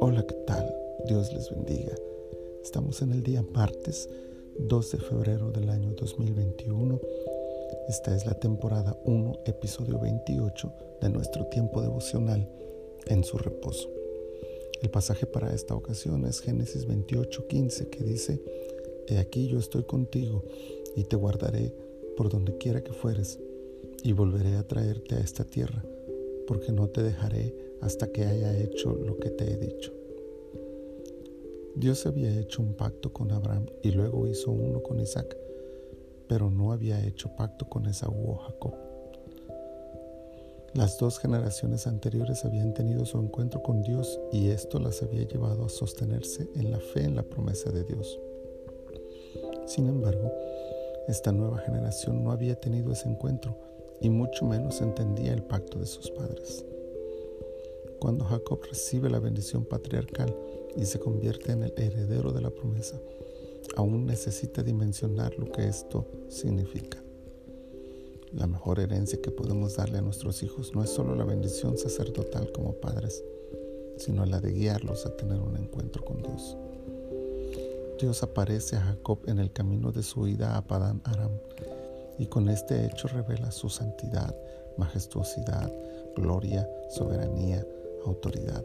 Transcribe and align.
Hola, 0.00 0.24
¿qué 0.26 0.34
tal? 0.46 0.72
Dios 1.06 1.32
les 1.32 1.50
bendiga. 1.50 1.92
Estamos 2.62 3.02
en 3.02 3.10
el 3.10 3.24
día 3.24 3.42
martes 3.42 4.08
2 4.60 4.92
de 4.92 4.98
febrero 4.98 5.50
del 5.50 5.68
año 5.68 5.92
2021. 5.94 7.00
Esta 7.88 8.14
es 8.14 8.24
la 8.24 8.34
temporada 8.34 8.96
1, 9.04 9.40
episodio 9.46 9.98
28 9.98 10.72
de 11.00 11.08
nuestro 11.08 11.46
tiempo 11.46 11.82
devocional 11.82 12.48
en 13.06 13.24
su 13.24 13.38
reposo. 13.38 13.90
El 14.80 14.90
pasaje 14.90 15.26
para 15.26 15.52
esta 15.52 15.74
ocasión 15.74 16.24
es 16.26 16.40
Génesis 16.40 16.86
28, 16.86 17.48
15, 17.48 17.88
que 17.88 18.04
dice, 18.04 18.40
He 19.08 19.18
aquí 19.18 19.48
yo 19.48 19.58
estoy 19.58 19.82
contigo 19.82 20.44
y 20.94 21.02
te 21.02 21.16
guardaré 21.16 21.74
por 22.16 22.28
donde 22.28 22.56
quiera 22.58 22.84
que 22.84 22.92
fueres 22.92 23.40
y 24.02 24.12
volveré 24.12 24.56
a 24.56 24.66
traerte 24.66 25.14
a 25.16 25.20
esta 25.20 25.44
tierra, 25.44 25.84
porque 26.52 26.70
no 26.70 26.86
te 26.90 27.02
dejaré 27.02 27.54
hasta 27.80 28.08
que 28.08 28.26
haya 28.26 28.54
hecho 28.58 28.92
lo 28.92 29.16
que 29.16 29.30
te 29.30 29.50
he 29.50 29.56
dicho. 29.56 29.90
Dios 31.74 32.04
había 32.04 32.38
hecho 32.38 32.60
un 32.60 32.74
pacto 32.74 33.10
con 33.10 33.32
Abraham 33.32 33.64
y 33.82 33.90
luego 33.90 34.26
hizo 34.26 34.50
uno 34.50 34.82
con 34.82 35.00
Isaac, 35.00 35.34
pero 36.28 36.50
no 36.50 36.72
había 36.72 37.02
hecho 37.06 37.34
pacto 37.36 37.70
con 37.70 37.86
Esaú 37.86 38.32
o 38.32 38.34
Jacob. 38.34 38.74
Las 40.74 40.98
dos 40.98 41.18
generaciones 41.18 41.86
anteriores 41.86 42.44
habían 42.44 42.74
tenido 42.74 43.06
su 43.06 43.18
encuentro 43.18 43.62
con 43.62 43.80
Dios 43.80 44.20
y 44.30 44.48
esto 44.48 44.78
las 44.78 45.02
había 45.02 45.26
llevado 45.26 45.64
a 45.64 45.70
sostenerse 45.70 46.50
en 46.54 46.70
la 46.70 46.80
fe 46.80 47.04
en 47.04 47.16
la 47.16 47.22
promesa 47.22 47.70
de 47.70 47.84
Dios. 47.84 48.20
Sin 49.64 49.88
embargo, 49.88 50.30
esta 51.08 51.32
nueva 51.32 51.60
generación 51.60 52.22
no 52.22 52.30
había 52.30 52.56
tenido 52.56 52.92
ese 52.92 53.08
encuentro 53.08 53.71
y 54.02 54.10
mucho 54.10 54.44
menos 54.44 54.80
entendía 54.80 55.32
el 55.32 55.44
pacto 55.44 55.78
de 55.78 55.86
sus 55.86 56.10
padres. 56.10 56.64
Cuando 58.00 58.24
Jacob 58.24 58.60
recibe 58.68 59.08
la 59.08 59.20
bendición 59.20 59.64
patriarcal 59.64 60.36
y 60.76 60.84
se 60.84 60.98
convierte 60.98 61.52
en 61.52 61.62
el 61.62 61.72
heredero 61.76 62.32
de 62.32 62.40
la 62.40 62.50
promesa, 62.50 63.00
aún 63.76 64.06
necesita 64.06 64.64
dimensionar 64.64 65.38
lo 65.38 65.50
que 65.52 65.68
esto 65.68 66.08
significa. 66.28 66.98
La 68.32 68.48
mejor 68.48 68.80
herencia 68.80 69.20
que 69.20 69.30
podemos 69.30 69.76
darle 69.76 69.98
a 69.98 70.02
nuestros 70.02 70.42
hijos 70.42 70.74
no 70.74 70.82
es 70.82 70.90
solo 70.90 71.14
la 71.14 71.24
bendición 71.24 71.78
sacerdotal 71.78 72.50
como 72.50 72.72
padres, 72.72 73.22
sino 73.98 74.26
la 74.26 74.40
de 74.40 74.52
guiarlos 74.52 75.06
a 75.06 75.16
tener 75.16 75.38
un 75.38 75.56
encuentro 75.56 76.04
con 76.04 76.22
Dios. 76.22 76.56
Dios 78.00 78.22
aparece 78.24 78.74
a 78.76 78.80
Jacob 78.80 79.20
en 79.26 79.38
el 79.38 79.52
camino 79.52 79.92
de 79.92 80.02
su 80.02 80.26
ida 80.26 80.56
a 80.56 80.66
Padán 80.66 81.02
Aram 81.04 81.30
y 82.18 82.26
con 82.26 82.48
este 82.48 82.86
hecho 82.86 83.08
revela 83.08 83.50
su 83.50 83.68
santidad, 83.68 84.34
majestuosidad, 84.76 85.72
gloria, 86.16 86.68
soberanía, 86.90 87.66
autoridad, 88.06 88.64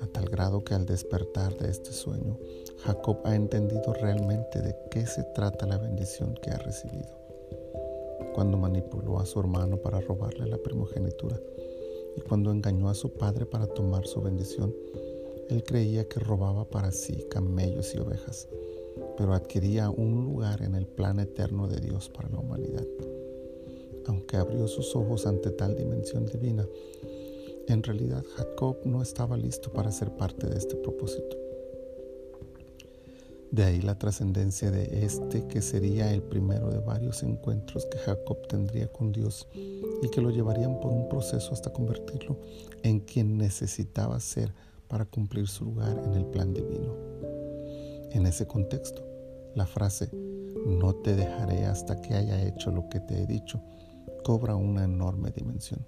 a 0.00 0.06
tal 0.06 0.26
grado 0.26 0.64
que 0.64 0.74
al 0.74 0.86
despertar 0.86 1.56
de 1.58 1.70
este 1.70 1.92
sueño, 1.92 2.38
Jacob 2.84 3.18
ha 3.24 3.34
entendido 3.34 3.92
realmente 3.94 4.60
de 4.60 4.76
qué 4.90 5.06
se 5.06 5.22
trata 5.34 5.66
la 5.66 5.78
bendición 5.78 6.34
que 6.42 6.50
ha 6.50 6.58
recibido 6.58 7.24
cuando 8.34 8.58
manipuló 8.58 9.20
a 9.20 9.26
su 9.26 9.38
hermano 9.38 9.76
para 9.76 10.00
robarle 10.00 10.46
la 10.46 10.58
primogenitura 10.58 11.40
y 12.16 12.20
cuando 12.20 12.50
engañó 12.50 12.88
a 12.88 12.94
su 12.94 13.12
padre 13.12 13.46
para 13.46 13.66
tomar 13.66 14.06
su 14.06 14.20
bendición. 14.20 14.74
Él 15.48 15.62
creía 15.62 16.08
que 16.08 16.20
robaba 16.20 16.64
para 16.64 16.90
sí 16.90 17.26
camellos 17.30 17.94
y 17.94 17.98
ovejas, 17.98 18.48
pero 19.16 19.34
adquiría 19.34 19.90
un 19.90 20.24
lugar 20.24 20.62
en 20.62 20.74
el 20.74 20.86
plan 20.86 21.18
eterno 21.20 21.66
de 21.68 21.80
Dios 21.80 22.08
para 22.08 22.28
la 22.28 22.38
humanidad. 22.38 22.86
Aunque 24.06 24.36
abrió 24.36 24.68
sus 24.68 24.94
ojos 24.96 25.26
ante 25.26 25.50
tal 25.50 25.76
dimensión 25.76 26.26
divina, 26.26 26.66
en 27.68 27.82
realidad 27.82 28.24
Jacob 28.36 28.78
no 28.84 29.02
estaba 29.02 29.36
listo 29.36 29.72
para 29.72 29.90
ser 29.90 30.10
parte 30.16 30.46
de 30.46 30.58
este 30.58 30.76
propósito. 30.76 31.36
De 33.50 33.62
ahí 33.62 33.80
la 33.80 33.96
trascendencia 33.96 34.72
de 34.72 35.04
este 35.04 35.46
que 35.46 35.62
sería 35.62 36.12
el 36.12 36.22
primero 36.22 36.70
de 36.70 36.80
varios 36.80 37.22
encuentros 37.22 37.86
que 37.86 37.98
Jacob 37.98 38.48
tendría 38.48 38.88
con 38.88 39.12
Dios 39.12 39.46
y 39.54 40.08
que 40.10 40.20
lo 40.20 40.30
llevarían 40.30 40.80
por 40.80 40.90
un 40.90 41.08
proceso 41.08 41.52
hasta 41.52 41.72
convertirlo 41.72 42.36
en 42.82 42.98
quien 42.98 43.38
necesitaba 43.38 44.18
ser 44.18 44.52
para 44.88 45.04
cumplir 45.04 45.46
su 45.46 45.66
lugar 45.66 46.02
en 46.04 46.14
el 46.14 46.26
plan 46.26 46.52
divino. 46.52 47.33
En 48.14 48.26
ese 48.26 48.46
contexto, 48.46 49.04
la 49.56 49.66
frase 49.66 50.08
no 50.64 50.94
te 50.94 51.16
dejaré 51.16 51.64
hasta 51.64 52.00
que 52.00 52.14
haya 52.14 52.46
hecho 52.46 52.70
lo 52.70 52.88
que 52.88 53.00
te 53.00 53.20
he 53.20 53.26
dicho 53.26 53.60
cobra 54.22 54.54
una 54.54 54.84
enorme 54.84 55.32
dimensión. 55.32 55.84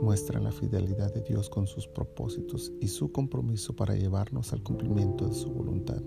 Muestra 0.00 0.40
la 0.40 0.50
fidelidad 0.50 1.12
de 1.12 1.20
Dios 1.20 1.50
con 1.50 1.66
sus 1.66 1.86
propósitos 1.86 2.72
y 2.80 2.88
su 2.88 3.12
compromiso 3.12 3.76
para 3.76 3.94
llevarnos 3.94 4.54
al 4.54 4.62
cumplimiento 4.62 5.28
de 5.28 5.34
su 5.34 5.50
voluntad. 5.50 6.02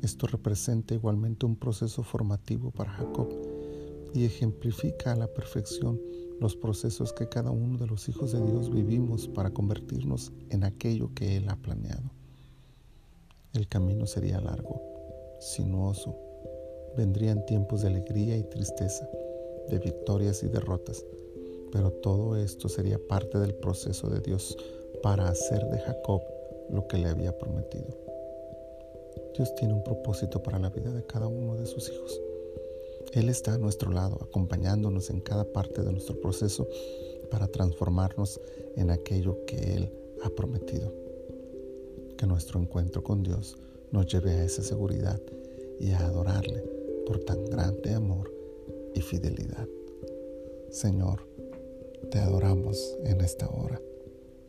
Esto 0.00 0.28
representa 0.28 0.94
igualmente 0.94 1.44
un 1.44 1.56
proceso 1.56 2.04
formativo 2.04 2.70
para 2.70 2.92
Jacob 2.92 3.30
y 4.14 4.24
ejemplifica 4.24 5.10
a 5.10 5.16
la 5.16 5.26
perfección 5.26 6.00
los 6.40 6.54
procesos 6.54 7.12
que 7.12 7.28
cada 7.28 7.50
uno 7.50 7.78
de 7.78 7.88
los 7.88 8.08
hijos 8.08 8.30
de 8.30 8.40
Dios 8.42 8.70
vivimos 8.70 9.26
para 9.26 9.50
convertirnos 9.50 10.32
en 10.50 10.62
aquello 10.62 11.12
que 11.14 11.36
Él 11.36 11.48
ha 11.48 11.56
planeado. 11.56 12.21
El 13.54 13.68
camino 13.68 14.06
sería 14.06 14.40
largo, 14.40 14.80
sinuoso, 15.38 16.16
vendrían 16.96 17.44
tiempos 17.44 17.82
de 17.82 17.88
alegría 17.88 18.34
y 18.38 18.44
tristeza, 18.44 19.06
de 19.68 19.78
victorias 19.78 20.42
y 20.42 20.48
derrotas, 20.48 21.04
pero 21.70 21.90
todo 21.90 22.36
esto 22.38 22.70
sería 22.70 22.98
parte 22.98 23.38
del 23.38 23.54
proceso 23.54 24.08
de 24.08 24.20
Dios 24.20 24.56
para 25.02 25.28
hacer 25.28 25.66
de 25.66 25.78
Jacob 25.80 26.22
lo 26.70 26.88
que 26.88 26.96
le 26.96 27.08
había 27.08 27.36
prometido. 27.36 27.88
Dios 29.36 29.54
tiene 29.54 29.74
un 29.74 29.84
propósito 29.84 30.42
para 30.42 30.58
la 30.58 30.70
vida 30.70 30.90
de 30.90 31.04
cada 31.04 31.26
uno 31.26 31.54
de 31.54 31.66
sus 31.66 31.90
hijos. 31.90 32.18
Él 33.12 33.28
está 33.28 33.52
a 33.52 33.58
nuestro 33.58 33.92
lado, 33.92 34.16
acompañándonos 34.22 35.10
en 35.10 35.20
cada 35.20 35.44
parte 35.44 35.82
de 35.82 35.92
nuestro 35.92 36.18
proceso 36.18 36.66
para 37.30 37.48
transformarnos 37.48 38.40
en 38.76 38.90
aquello 38.90 39.44
que 39.44 39.74
Él 39.74 39.92
ha 40.24 40.30
prometido. 40.30 41.01
Que 42.22 42.28
nuestro 42.28 42.60
encuentro 42.60 43.02
con 43.02 43.24
Dios 43.24 43.58
nos 43.90 44.06
lleve 44.06 44.30
a 44.30 44.44
esa 44.44 44.62
seguridad 44.62 45.20
y 45.80 45.90
a 45.90 46.06
adorarle 46.06 46.62
por 47.04 47.18
tan 47.18 47.44
grande 47.46 47.94
amor 47.94 48.32
y 48.94 49.00
fidelidad. 49.00 49.66
Señor, 50.70 51.26
te 52.12 52.20
adoramos 52.20 52.96
en 53.02 53.22
esta 53.22 53.48
hora. 53.48 53.80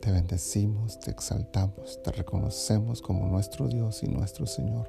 Te 0.02 0.12
bendecimos, 0.12 1.00
te 1.00 1.10
exaltamos, 1.10 2.00
te 2.04 2.12
reconocemos 2.12 3.02
como 3.02 3.26
nuestro 3.26 3.68
Dios 3.68 4.04
y 4.04 4.08
nuestro 4.08 4.46
Señor. 4.46 4.88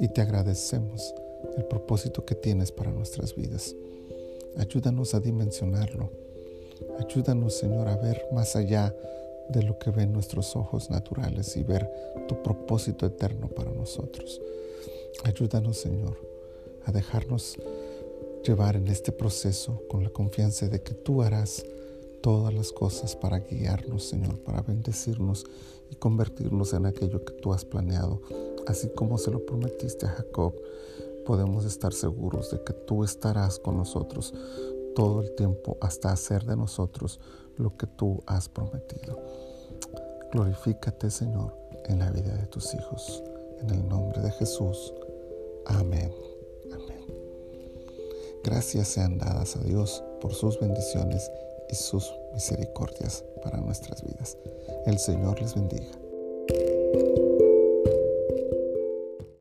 Y 0.00 0.08
te 0.08 0.22
agradecemos 0.22 1.14
el 1.56 1.66
propósito 1.66 2.24
que 2.24 2.34
tienes 2.34 2.72
para 2.72 2.90
nuestras 2.90 3.36
vidas. 3.36 3.76
Ayúdanos 4.56 5.14
a 5.14 5.20
dimensionarlo. 5.20 6.10
Ayúdanos, 6.98 7.54
Señor, 7.54 7.86
a 7.86 7.96
ver 7.96 8.26
más 8.32 8.56
allá 8.56 8.92
de 9.48 9.62
lo 9.62 9.78
que 9.78 9.90
ven 9.90 10.12
nuestros 10.12 10.56
ojos 10.56 10.90
naturales 10.90 11.56
y 11.56 11.62
ver 11.62 11.90
tu 12.28 12.42
propósito 12.42 13.06
eterno 13.06 13.48
para 13.48 13.72
nosotros. 13.72 14.40
Ayúdanos, 15.24 15.78
Señor, 15.78 16.16
a 16.84 16.92
dejarnos 16.92 17.56
llevar 18.44 18.76
en 18.76 18.88
este 18.88 19.12
proceso 19.12 19.82
con 19.88 20.02
la 20.02 20.10
confianza 20.10 20.68
de 20.68 20.82
que 20.82 20.94
tú 20.94 21.22
harás 21.22 21.64
todas 22.22 22.52
las 22.52 22.72
cosas 22.72 23.16
para 23.16 23.38
guiarnos, 23.38 24.04
Señor, 24.04 24.38
para 24.38 24.62
bendecirnos 24.62 25.44
y 25.90 25.96
convertirnos 25.96 26.72
en 26.72 26.86
aquello 26.86 27.24
que 27.24 27.32
tú 27.34 27.52
has 27.52 27.64
planeado. 27.64 28.22
Así 28.66 28.88
como 28.88 29.18
se 29.18 29.30
lo 29.30 29.44
prometiste 29.44 30.06
a 30.06 30.10
Jacob, 30.10 30.54
podemos 31.26 31.64
estar 31.64 31.92
seguros 31.92 32.50
de 32.50 32.62
que 32.62 32.72
tú 32.72 33.04
estarás 33.04 33.58
con 33.58 33.76
nosotros 33.76 34.34
todo 34.94 35.22
el 35.22 35.34
tiempo 35.34 35.76
hasta 35.80 36.12
hacer 36.12 36.44
de 36.44 36.56
nosotros 36.56 37.20
lo 37.56 37.76
que 37.76 37.86
tú 37.86 38.22
has 38.26 38.48
prometido. 38.48 39.18
Glorifícate, 40.32 41.10
Señor, 41.10 41.56
en 41.86 41.98
la 41.98 42.10
vida 42.10 42.34
de 42.34 42.46
tus 42.46 42.74
hijos. 42.74 43.22
En 43.60 43.70
el 43.70 43.88
nombre 43.88 44.20
de 44.20 44.30
Jesús. 44.32 44.92
Amén. 45.66 46.12
Amén. 46.72 47.06
Gracias 48.42 48.88
sean 48.88 49.18
dadas 49.18 49.56
a 49.56 49.60
Dios 49.60 50.02
por 50.20 50.34
sus 50.34 50.58
bendiciones 50.60 51.30
y 51.70 51.74
sus 51.74 52.12
misericordias 52.32 53.24
para 53.42 53.58
nuestras 53.58 54.02
vidas. 54.04 54.36
El 54.86 54.98
Señor 54.98 55.40
les 55.40 55.54
bendiga. 55.54 57.33